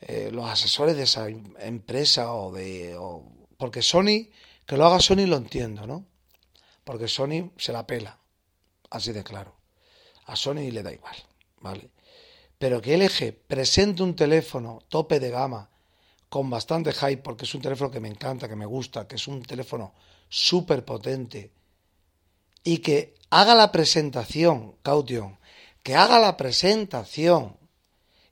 eh, 0.00 0.30
los 0.32 0.48
asesores 0.48 0.96
de 0.96 1.02
esa 1.04 1.28
em, 1.28 1.42
empresa 1.58 2.32
o 2.32 2.52
de... 2.52 2.96
porque 3.56 3.82
Sony, 3.82 4.28
que 4.66 4.76
lo 4.76 4.86
haga 4.86 5.00
Sony 5.00 5.26
lo 5.26 5.36
entiendo, 5.36 5.86
¿no? 5.86 6.06
Porque 6.84 7.08
Sony 7.08 7.50
se 7.56 7.72
la 7.72 7.86
pela, 7.86 8.18
así 8.92 9.12
de 9.12 9.24
claro. 9.24 9.54
A 10.26 10.36
Sony 10.36 10.70
le 10.70 10.82
da 10.82 10.92
igual, 10.92 11.16
¿vale? 11.60 11.90
Pero 12.58 12.80
que 12.80 12.96
LG 12.96 13.46
presente 13.46 14.02
un 14.02 14.14
teléfono 14.14 14.80
tope 14.88 15.18
de 15.18 15.30
gama 15.30 15.68
con 16.28 16.48
bastante 16.48 16.92
hype 16.92 17.22
porque 17.22 17.44
es 17.44 17.54
un 17.54 17.62
teléfono 17.62 17.90
que 17.90 18.00
me 18.00 18.08
encanta, 18.08 18.48
que 18.48 18.56
me 18.56 18.66
gusta, 18.66 19.08
que 19.08 19.16
es 19.16 19.26
un 19.26 19.42
teléfono 19.42 19.94
súper 20.28 20.84
potente 20.84 21.52
y 22.62 22.78
que 22.78 23.14
haga 23.30 23.54
la 23.54 23.72
presentación, 23.72 24.76
Caution, 24.82 25.38
que 25.82 25.96
haga 25.96 26.18
la 26.18 26.36
presentación 26.36 27.56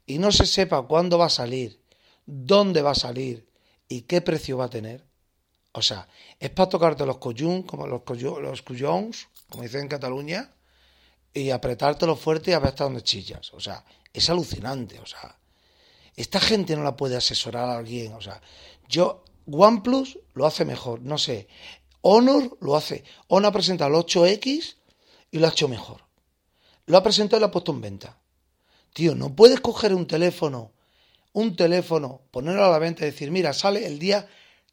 y 0.07 0.19
no 0.19 0.31
se 0.31 0.47
sepa 0.47 0.83
cuándo 0.83 1.19
va 1.19 1.27
a 1.27 1.31
salir, 1.31 1.81
dónde 2.27 2.83
va 2.83 2.93
a 2.93 2.95
salir 2.95 3.49
y 3.89 4.03
qué 4.03 4.21
precio 4.21 4.59
va 4.59 4.67
a 4.67 4.71
tener. 4.71 5.05
O 5.73 5.83
sea, 5.83 6.09
es 6.39 6.51
para 6.51 6.69
tocarte 6.69 7.07
los 7.07 7.19
collons, 7.19 7.65
como 7.67 7.87
los, 7.87 8.03
los 8.09 8.63
como 9.51 9.65
dicen 9.65 9.83
en 9.83 9.89
Cataluña, 9.89 10.55
y 11.33 11.51
apretártelo 11.51 12.17
fuerte 12.17 12.51
y 12.51 12.55
a 12.55 12.59
ver 12.59 12.71
hasta 12.71 12.85
dónde 12.85 13.03
chillas. 13.03 13.53
O 13.53 13.61
sea, 13.61 13.85
es 14.13 14.29
alucinante. 14.31 14.99
O 15.01 15.07
sea, 15.07 15.39
esta 16.17 16.41
gente 16.41 16.77
no 16.77 16.83
la 16.83 16.97
puede 16.97 17.17
asesorar 17.17 17.69
a 17.69 17.79
alguien. 17.79 18.15
O 18.15 18.21
sea, 18.21 18.41
yo, 18.89 19.25
OnePlus 19.51 20.19
lo 20.35 20.47
hace 20.47 20.65
mejor, 20.65 21.03
no 21.03 21.19
sé. 21.19 21.49
Honor 22.03 22.57
lo 22.61 22.77
hace. 22.77 23.05
Honor 23.29 23.51
ha 23.51 23.53
presentado 23.53 23.91
el 23.91 24.05
8X 24.05 24.77
y 25.31 25.39
lo 25.39 25.47
ha 25.47 25.51
hecho 25.51 25.69
mejor. 25.69 26.03
Lo 26.87 26.97
ha 26.97 27.03
presentado 27.03 27.39
y 27.39 27.41
lo 27.41 27.47
ha 27.47 27.51
puesto 27.51 27.73
en 27.73 27.81
venta. 27.81 28.19
Tío, 28.93 29.15
no 29.15 29.35
puedes 29.37 29.61
coger 29.61 29.95
un 29.95 30.07
teléfono, 30.07 30.73
un 31.33 31.55
teléfono, 31.55 32.23
ponerlo 32.33 32.65
a 32.65 32.71
la 32.71 32.79
venta 32.79 33.05
y 33.05 33.11
decir, 33.11 33.31
mira, 33.31 33.53
sale 33.53 33.87
el 33.87 33.99
día 33.99 34.29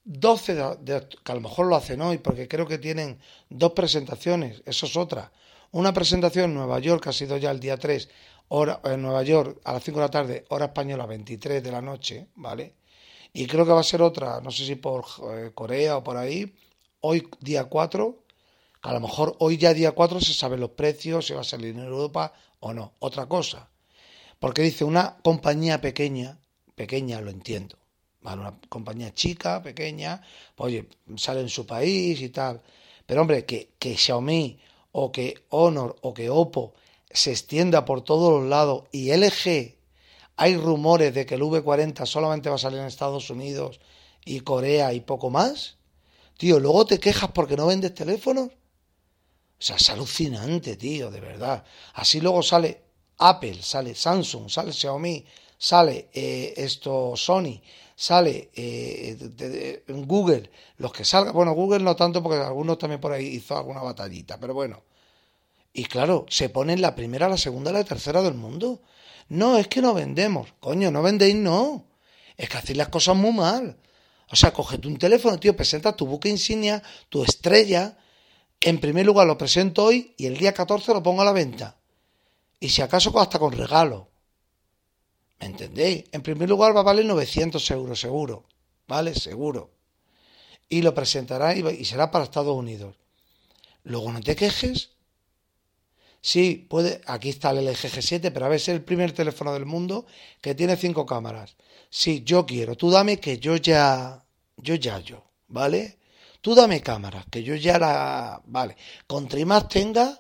12 0.10 0.56
de, 0.56 1.08
que 1.22 1.32
a 1.34 1.36
lo 1.36 1.42
mejor 1.42 1.66
lo 1.66 1.76
hacen 1.76 2.00
hoy, 2.00 2.18
porque 2.18 2.48
creo 2.48 2.66
que 2.66 2.78
tienen 2.78 3.20
dos 3.50 3.74
presentaciones, 3.74 4.64
eso 4.66 4.86
es 4.86 4.96
otra. 4.96 5.34
Una 5.72 5.94
presentación 5.94 6.46
en 6.46 6.54
Nueva 6.54 6.80
York, 6.80 7.04
que 7.04 7.10
ha 7.10 7.14
sido 7.14 7.36
ya 7.36 7.52
el 7.52 7.60
día 7.60 7.76
3, 7.76 8.08
hora, 8.48 8.80
en 8.86 9.02
Nueva 9.02 9.24
York 9.24 9.60
a 9.66 9.74
las 9.74 9.84
5 9.84 10.00
de 10.00 10.06
la 10.06 10.10
tarde, 10.10 10.46
hora 10.48 10.68
española 10.68 11.06
23 11.06 11.62
de 11.62 11.72
la 11.74 11.82
noche, 11.82 12.28
¿vale? 12.36 12.76
Y 13.34 13.48
creo 13.48 13.66
que 13.66 13.74
va 13.74 13.82
a 13.82 13.84
ser 13.84 14.02
otra, 14.02 14.40
no 14.40 14.50
sé 14.50 14.66
si 14.66 14.76
por 14.76 15.04
eh, 15.34 15.52
Corea 15.54 15.98
o 15.98 16.04
por 16.06 16.16
ahí, 16.16 16.56
hoy 17.02 17.28
día 17.42 17.66
4, 17.66 18.24
que 18.82 18.90
a 18.90 18.94
lo 18.94 19.02
mejor 19.02 19.36
hoy 19.40 19.58
ya 19.58 19.74
día 19.74 19.92
4 19.92 20.22
se 20.22 20.34
saben 20.34 20.62
los 20.62 20.70
precios, 20.70 21.28
si 21.28 21.34
va 21.34 21.42
a 21.42 21.44
salir 21.44 21.76
en 21.76 21.84
Europa 21.84 22.32
o 22.62 22.74
no. 22.74 22.94
Otra 23.00 23.26
cosa, 23.26 23.68
porque 24.40 24.62
dice 24.62 24.86
una 24.86 25.18
compañía 25.22 25.82
pequeña, 25.82 26.40
pequeña 26.76 27.20
lo 27.20 27.30
entiendo, 27.30 27.78
¿vale? 28.28 28.42
Una 28.42 28.60
compañía 28.68 29.14
chica, 29.14 29.62
pequeña, 29.62 30.22
pues, 30.56 30.68
oye, 30.68 30.90
sale 31.16 31.40
en 31.40 31.50
su 31.50 31.66
país 31.66 32.20
y 32.22 32.30
tal. 32.30 32.62
Pero 33.06 33.22
hombre, 33.22 33.46
que, 33.46 33.72
que 33.80 33.96
Xiaomi 33.96 34.60
o 34.92 35.12
que 35.12 35.46
Honor 35.50 35.96
o 36.02 36.14
que 36.14 36.30
Oppo 36.30 36.74
se 37.10 37.32
extienda 37.32 37.86
por 37.86 38.02
todos 38.02 38.42
los 38.42 38.50
lados 38.50 38.84
y 38.92 39.12
LG 39.12 39.78
hay 40.36 40.58
rumores 40.58 41.14
de 41.14 41.26
que 41.26 41.36
el 41.36 41.42
V40 41.42 42.06
solamente 42.06 42.50
va 42.50 42.56
a 42.56 42.60
salir 42.60 42.80
en 42.80 42.86
Estados 42.86 43.30
Unidos 43.30 43.80
y 44.26 44.42
Corea 44.42 44.94
y 44.94 45.00
poco 45.00 45.30
más. 45.30 45.78
Tío, 46.38 46.60
luego 46.60 46.86
te 46.86 47.00
quejas 47.00 47.32
porque 47.32 47.56
no 47.56 47.68
vendes 47.68 47.96
teléfonos. 47.96 48.50
O 48.50 49.62
sea, 49.62 49.78
es 49.78 49.90
alucinante, 49.90 50.76
tío, 50.76 51.10
de 51.10 51.22
verdad. 51.22 51.64
Así 51.94 52.20
luego 52.22 52.44
sale 52.44 52.84
Apple, 53.18 53.64
sale 53.64 53.96
Samsung, 53.96 54.50
sale 54.50 54.74
Xiaomi, 54.74 55.26
sale 55.58 56.10
eh, 56.14 56.54
esto 56.58 57.16
Sony, 57.16 57.62
sale 57.96 58.52
eh, 58.54 59.84
Google, 59.88 60.50
los 60.78 60.94
que 60.94 61.04
salgan, 61.04 61.34
bueno, 61.34 61.54
Google 61.54 61.80
no 61.80 61.96
tanto 61.96 62.22
porque 62.22 62.38
algunos 62.38 62.78
también 62.78 63.02
por 63.02 63.12
ahí 63.12 63.26
hizo 63.26 63.58
alguna 63.58 63.82
batallita, 63.82 64.40
pero 64.40 64.54
bueno. 64.54 64.84
Y 65.74 65.86
claro, 65.86 66.26
se 66.30 66.50
ponen 66.50 66.82
la 66.82 66.96
primera, 66.96 67.30
la 67.30 67.38
segunda, 67.38 67.72
la 67.72 67.84
tercera 67.84 68.22
del 68.22 68.34
mundo. 68.34 68.82
No, 69.30 69.58
es 69.58 69.68
que 69.68 69.82
no 69.82 69.94
vendemos. 69.94 70.48
Coño, 70.60 70.90
no 70.90 71.04
vendéis, 71.04 71.36
no. 71.36 71.86
Es 72.36 72.50
que 72.50 72.58
hacéis 72.58 72.78
las 72.78 72.90
cosas 72.90 73.16
muy 73.16 73.32
mal. 73.32 73.78
O 74.30 74.36
sea, 74.36 74.52
cogete 74.52 74.88
un 74.88 74.98
teléfono, 74.98 75.40
tío, 75.40 75.56
presenta 75.56 75.96
tu 75.96 76.06
buque 76.06 76.30
insignia, 76.30 76.82
tu 77.10 77.24
estrella. 77.24 77.98
En 78.60 78.80
primer 78.80 79.06
lugar 79.06 79.28
lo 79.28 79.38
presento 79.38 79.84
hoy 79.84 80.16
y 80.18 80.26
el 80.26 80.38
día 80.38 80.54
14 80.54 80.94
lo 80.94 81.04
pongo 81.04 81.22
a 81.22 81.26
la 81.26 81.32
venta. 81.32 81.78
Y 82.60 82.70
si 82.70 82.82
acaso 82.82 83.18
hasta 83.20 83.40
con 83.40 83.52
regalo. 83.52 84.10
¿Me 85.40 85.48
entendéis? 85.48 86.06
En 86.12 86.22
primer 86.22 86.50
lugar 86.50 86.76
va 86.76 86.82
a 86.82 86.84
valer 86.84 87.06
900 87.06 87.72
euros, 87.72 88.00
seguro. 88.00 88.46
¿Vale? 88.88 89.14
Seguro. 89.14 89.72
Y 90.70 90.82
lo 90.82 90.94
presentará 90.94 91.56
y 91.56 91.86
será 91.86 92.12
para 92.12 92.26
Estados 92.26 92.56
Unidos. 92.56 92.96
Luego 93.84 94.12
no 94.12 94.22
te 94.22 94.36
quejes 94.36 94.92
Sí, 96.22 96.68
puede, 96.70 97.00
aquí 97.06 97.30
está 97.30 97.52
el 97.52 97.66
LG 97.66 97.88
G7, 97.90 98.32
pero 98.34 98.46
a 98.46 98.50
ver, 98.50 98.58
es 98.58 98.68
el 98.68 98.84
primer 98.84 99.14
teléfono 99.14 99.54
del 99.54 99.66
mundo 99.66 100.06
que 100.42 100.56
tiene 100.56 100.76
cinco 100.76 101.06
cámaras. 101.06 101.56
Sí, 101.90 102.24
yo 102.26 102.46
quiero, 102.46 102.76
tú 102.76 102.90
dame 102.90 103.18
que 103.18 103.40
yo 103.40 103.56
ya, 103.56 104.26
yo 104.58 104.76
ya 104.76 105.00
yo, 105.00 105.24
¿vale? 105.48 106.00
Tú 106.42 106.54
dame 106.54 106.82
cámaras, 106.82 107.26
que 107.32 107.44
yo 107.44 107.56
ya 107.56 107.80
la, 107.80 108.42
vale. 108.46 108.76
Contra 109.06 109.46
más 109.46 109.70
tenga, 109.70 110.20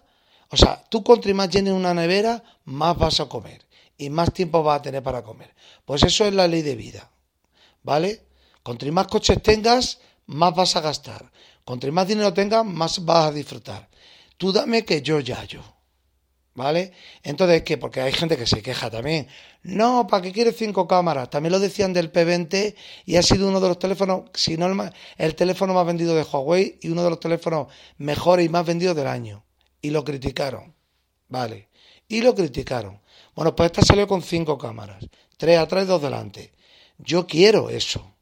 o 0.49 0.55
sea, 0.55 0.81
tú 0.89 1.03
contra 1.03 1.33
más 1.33 1.49
llenes 1.49 1.73
una 1.73 1.93
nevera, 1.93 2.41
más 2.63 2.97
vas 2.97 3.19
a 3.19 3.25
comer 3.27 3.66
y 3.97 4.09
más 4.09 4.33
tiempo 4.33 4.63
vas 4.63 4.79
a 4.79 4.81
tener 4.83 5.03
para 5.03 5.23
comer. 5.23 5.53
Pues 5.85 6.03
eso 6.03 6.25
es 6.25 6.33
la 6.33 6.47
ley 6.47 6.61
de 6.61 6.75
vida, 6.75 7.09
¿vale? 7.83 8.21
Contra 8.63 8.91
más 8.91 9.07
coches 9.07 9.41
tengas, 9.41 9.99
más 10.25 10.53
vas 10.53 10.75
a 10.75 10.81
gastar. 10.81 11.31
Contra 11.63 11.91
más 11.91 12.07
dinero 12.07 12.33
tengas, 12.33 12.65
más 12.65 13.03
vas 13.03 13.27
a 13.27 13.31
disfrutar. 13.31 13.89
Tú 14.37 14.51
dame 14.51 14.85
que 14.85 15.01
yo 15.01 15.19
ya 15.19 15.43
yo. 15.45 15.61
¿Vale? 16.53 16.91
Entonces, 17.21 17.61
¿qué? 17.61 17.77
Porque 17.77 18.01
hay 18.01 18.11
gente 18.11 18.35
que 18.35 18.47
se 18.47 18.63
queja 18.63 18.89
también. 18.89 19.27
No, 19.61 20.07
¿para 20.07 20.23
qué 20.23 20.31
quieres 20.31 20.55
cinco 20.57 20.87
cámaras? 20.87 21.29
También 21.29 21.51
lo 21.51 21.59
decían 21.59 21.93
del 21.93 22.11
P20 22.11 22.73
y 23.05 23.15
ha 23.15 23.21
sido 23.21 23.47
uno 23.47 23.59
de 23.59 23.67
los 23.67 23.77
teléfonos, 23.77 24.23
si 24.33 24.57
no 24.57 24.65
el, 24.65 24.91
el 25.17 25.35
teléfono 25.35 25.75
más 25.75 25.85
vendido 25.85 26.15
de 26.15 26.23
Huawei 26.23 26.79
y 26.81 26.89
uno 26.89 27.03
de 27.03 27.11
los 27.11 27.19
teléfonos 27.19 27.67
mejores 27.97 28.43
y 28.43 28.49
más 28.49 28.65
vendidos 28.65 28.95
del 28.95 29.05
año. 29.05 29.45
Y 29.81 29.91
lo 29.91 30.03
criticaron. 30.03 30.73
¿Vale? 31.29 31.69
Y 32.07 32.21
lo 32.21 32.33
criticaron. 32.33 33.01
Bueno, 33.37 33.55
pues 33.55 33.67
esta 33.67 33.83
salió 33.83 34.07
con 34.07 34.23
cinco 34.23 34.57
cámaras. 34.57 35.05
Tres 35.37 35.59
atrás 35.59 35.85
dos 35.85 36.01
delante. 36.01 36.55
Yo 36.97 37.27
quiero 37.27 37.69
eso. 37.69 38.15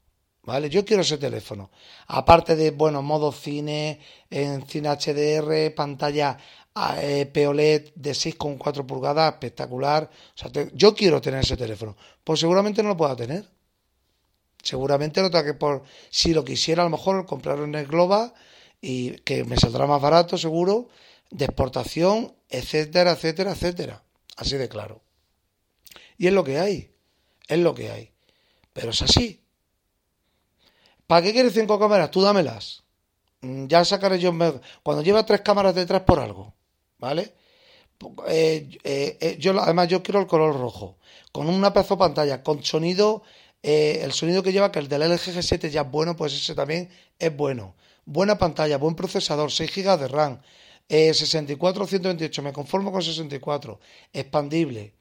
¿Vale? 0.44 0.70
Yo 0.70 0.84
quiero 0.84 1.04
ese 1.04 1.18
teléfono. 1.18 1.72
Aparte 2.08 2.58
de, 2.58 2.72
bueno, 2.72 3.02
modo 3.02 3.32
cine, 3.32 4.02
en 4.30 4.68
cine 4.68 4.90
HDR, 4.90 5.74
pantalla 5.74 6.38
eh, 6.98 7.32
POLED 7.34 7.94
de 7.96 8.12
6,4 8.12 8.86
pulgadas, 8.86 9.32
espectacular. 9.32 10.10
O 10.36 10.38
sea, 10.38 10.52
yo 10.74 10.94
quiero 10.94 11.22
tener 11.22 11.40
ese 11.40 11.56
teléfono. 11.56 11.96
Pues 12.22 12.42
seguramente 12.42 12.84
no 12.84 12.90
lo 12.90 12.98
pueda 12.98 13.16
tener. 13.16 13.50
Seguramente 14.62 15.22
lo 15.22 15.32
que 15.32 15.54
por. 15.54 15.84
Si 16.10 16.34
lo 16.34 16.44
quisiera, 16.44 16.82
a 16.82 16.86
lo 16.88 16.92
mejor 16.92 17.26
comprarlo 17.26 17.64
en 17.64 17.76
el 17.76 17.88
Globa 17.88 18.34
y 18.82 19.12
que 19.20 19.46
me 19.46 19.56
saldrá 19.56 19.88
más 19.88 20.02
barato, 20.02 20.38
seguro, 20.38 20.90
de 21.32 21.46
exportación, 21.46 22.36
etcétera, 22.50 23.14
etcétera, 23.14 23.54
etcétera. 23.54 24.04
Así 24.36 24.58
de 24.58 24.68
claro. 24.68 25.05
Y 26.18 26.28
es 26.28 26.34
lo 26.34 26.44
que 26.44 26.60
hay. 26.60 26.92
Es 27.48 27.60
lo 27.60 27.74
que 27.74 27.92
hay. 27.92 28.12
Pero 28.74 28.92
es 28.92 29.02
así. 29.02 29.42
¿Para 31.08 31.22
qué 31.22 31.34
quieres 31.34 31.54
cinco 31.54 31.80
cámaras? 31.80 32.12
Tú 32.12 32.22
dámelas. 32.22 32.84
Mm, 33.42 33.68
ya 33.68 33.86
sacaré 33.86 34.20
yo. 34.20 34.34
Cuando 34.84 35.04
lleva 35.04 35.26
tres 35.26 35.42
cámaras 35.42 35.76
detrás 35.76 36.02
por 36.02 36.20
algo. 36.20 36.56
¿vale? 37.00 37.34
Eh, 38.28 38.70
eh, 38.84 39.18
eh, 39.22 39.38
yo 39.40 39.60
además 39.62 39.88
yo 39.88 40.04
quiero 40.04 40.20
el 40.20 40.28
color 40.28 40.60
rojo 40.60 40.98
con 41.32 41.48
una 41.48 41.72
pedazo 41.72 41.98
pantalla 41.98 42.44
con 42.44 42.64
sonido 42.64 43.24
el 43.64 44.12
sonido 44.12 44.44
que 44.44 44.52
lleva 44.52 44.72
que 44.72 44.80
el 44.80 44.88
del 44.88 45.02
LG 45.10 45.34
G7 45.34 45.70
ya 45.70 45.82
es 45.82 45.90
bueno 45.90 46.16
pues 46.16 46.34
ese 46.34 46.54
también 46.54 46.90
es 47.18 47.36
bueno 47.36 47.76
buena 48.06 48.38
pantalla 48.38 48.78
buen 48.78 48.96
procesador 48.96 49.52
6 49.52 49.72
GB 49.74 49.98
de 49.98 50.08
RAM 50.08 50.42
64 50.88 51.88
128 51.88 52.44
me 52.44 52.54
conformo 52.54 52.92
con 52.92 53.02
64 53.02 53.80
expandible 54.14 54.94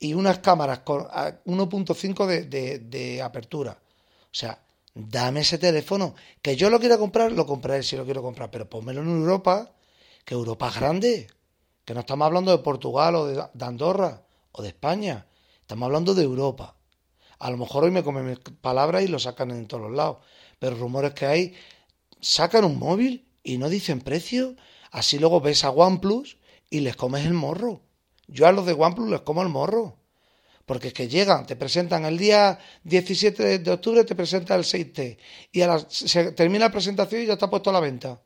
y 0.00 0.14
unas 0.14 0.40
cámaras 0.40 0.80
con 0.80 1.02
1.5 1.04 2.26
de, 2.26 2.44
de, 2.46 2.78
de 2.80 3.22
apertura 3.22 3.78
o 4.24 4.34
sea 4.34 4.58
dame 4.94 5.40
ese 5.40 5.58
teléfono 5.58 6.14
que 6.42 6.56
yo 6.56 6.68
lo 6.70 6.80
quiera 6.80 6.98
comprar 6.98 7.30
lo 7.30 7.46
compraré 7.46 7.82
si 7.82 7.96
lo 7.96 8.04
quiero 8.04 8.22
comprar 8.22 8.50
pero 8.50 8.68
pónmelo 8.68 9.02
en 9.02 9.08
Europa 9.08 9.72
que 10.24 10.34
Europa 10.34 10.68
es 10.68 10.76
grande, 10.76 11.26
que 11.84 11.94
no 11.94 12.00
estamos 12.00 12.26
hablando 12.26 12.52
de 12.52 12.62
Portugal 12.62 13.14
o 13.16 13.26
de, 13.26 13.64
Andorra 13.64 14.22
o 14.52 14.62
de 14.62 14.68
España, 14.68 15.26
estamos 15.60 15.86
hablando 15.86 16.14
de 16.14 16.22
Europa. 16.22 16.76
A 17.38 17.50
lo 17.50 17.56
mejor 17.56 17.84
hoy 17.84 17.90
me 17.90 18.04
comen 18.04 18.26
mis 18.26 18.38
palabras 18.38 19.02
y 19.02 19.08
lo 19.08 19.18
sacan 19.18 19.50
en 19.50 19.66
todos 19.66 19.84
los 19.84 19.92
lados, 19.92 20.18
pero 20.58 20.76
rumores 20.76 21.14
que 21.14 21.26
hay, 21.26 21.54
sacan 22.20 22.64
un 22.64 22.78
móvil 22.78 23.26
y 23.42 23.58
no 23.58 23.68
dicen 23.68 24.00
precio, 24.00 24.56
así 24.90 25.18
luego 25.18 25.40
ves 25.40 25.64
a 25.64 25.70
OnePlus 25.70 26.36
y 26.68 26.80
les 26.80 26.96
comes 26.96 27.24
el 27.24 27.32
morro. 27.32 27.80
Yo 28.30 28.46
a 28.46 28.52
los 28.52 28.64
de 28.64 28.72
OnePlus 28.72 29.10
les 29.10 29.20
como 29.22 29.42
el 29.42 29.48
morro. 29.48 29.96
Porque 30.66 30.88
es 30.88 30.94
que 30.94 31.08
llegan, 31.08 31.46
te 31.46 31.56
presentan 31.56 32.04
el 32.04 32.16
día 32.16 32.58
17 32.84 33.58
de 33.58 33.70
octubre, 33.72 34.04
te 34.04 34.14
presenta 34.14 34.54
el 34.54 34.62
6T. 34.62 35.18
Y 35.50 35.62
a 35.62 35.78
se 35.88 36.30
termina 36.32 36.66
la 36.66 36.72
presentación 36.72 37.22
y 37.22 37.26
ya 37.26 37.32
está 37.32 37.50
puesto 37.50 37.70
a 37.70 37.72
la 37.72 37.80
venta. 37.80 38.22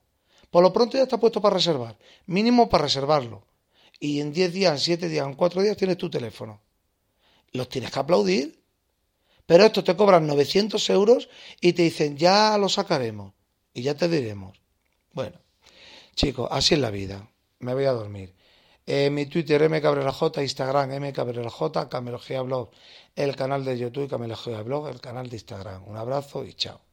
Por 0.51 0.63
lo 0.63 0.73
pronto 0.73 0.99
ya 0.99 1.05
está 1.05 1.19
puesto 1.19 1.41
para 1.41 1.57
reservar, 1.57 1.99
mínimo 2.27 2.69
para 2.69 2.85
reservarlo. 2.85 3.47
Y 3.99 4.21
en 4.21 4.33
10 4.33 4.53
días, 4.53 4.73
en 4.73 4.79
7 4.79 5.09
días, 5.09 5.27
en 5.27 5.35
4 5.35 5.63
días 5.63 5.77
tienes 5.77 5.97
tu 5.97 6.11
teléfono. 6.11 6.61
Los 7.53 7.69
tienes 7.69 7.91
que 7.91 7.99
aplaudir. 7.99 8.63
Pero 9.47 9.65
esto 9.65 9.83
te 9.83 9.97
cobran 9.97 10.27
900 10.27 10.91
euros 10.91 11.29
y 11.61 11.73
te 11.73 11.83
dicen, 11.83 12.17
ya 12.17 12.57
lo 12.59 12.69
sacaremos 12.69 13.33
y 13.73 13.83
ya 13.83 13.95
te 13.95 14.09
diremos. 14.09 14.59
Bueno, 15.13 15.39
chicos, 16.15 16.49
así 16.51 16.75
es 16.75 16.81
la 16.81 16.91
vida. 16.91 17.29
Me 17.59 17.73
voy 17.73 17.85
a 17.85 17.93
dormir. 17.93 18.35
Eh, 18.87 19.09
mi 19.11 19.25
Twitter 19.27 19.69
mcabreraj, 19.71 20.21
Instagram 20.43 20.91
mcabreraj, 21.01 21.89
Camelogía 21.89 22.43
Blog, 22.43 22.71
el 23.17 23.35
canal 23.35 23.65
de 23.65 23.79
YouTube 23.79 24.11
Camelogía 24.11 24.63
Blog, 24.63 24.89
el 24.89 25.01
canal 25.01 25.29
de 25.31 25.37
Instagram. 25.37 25.89
Un 25.89 25.97
abrazo 25.97 26.45
y 26.45 26.53
chao. 26.53 26.84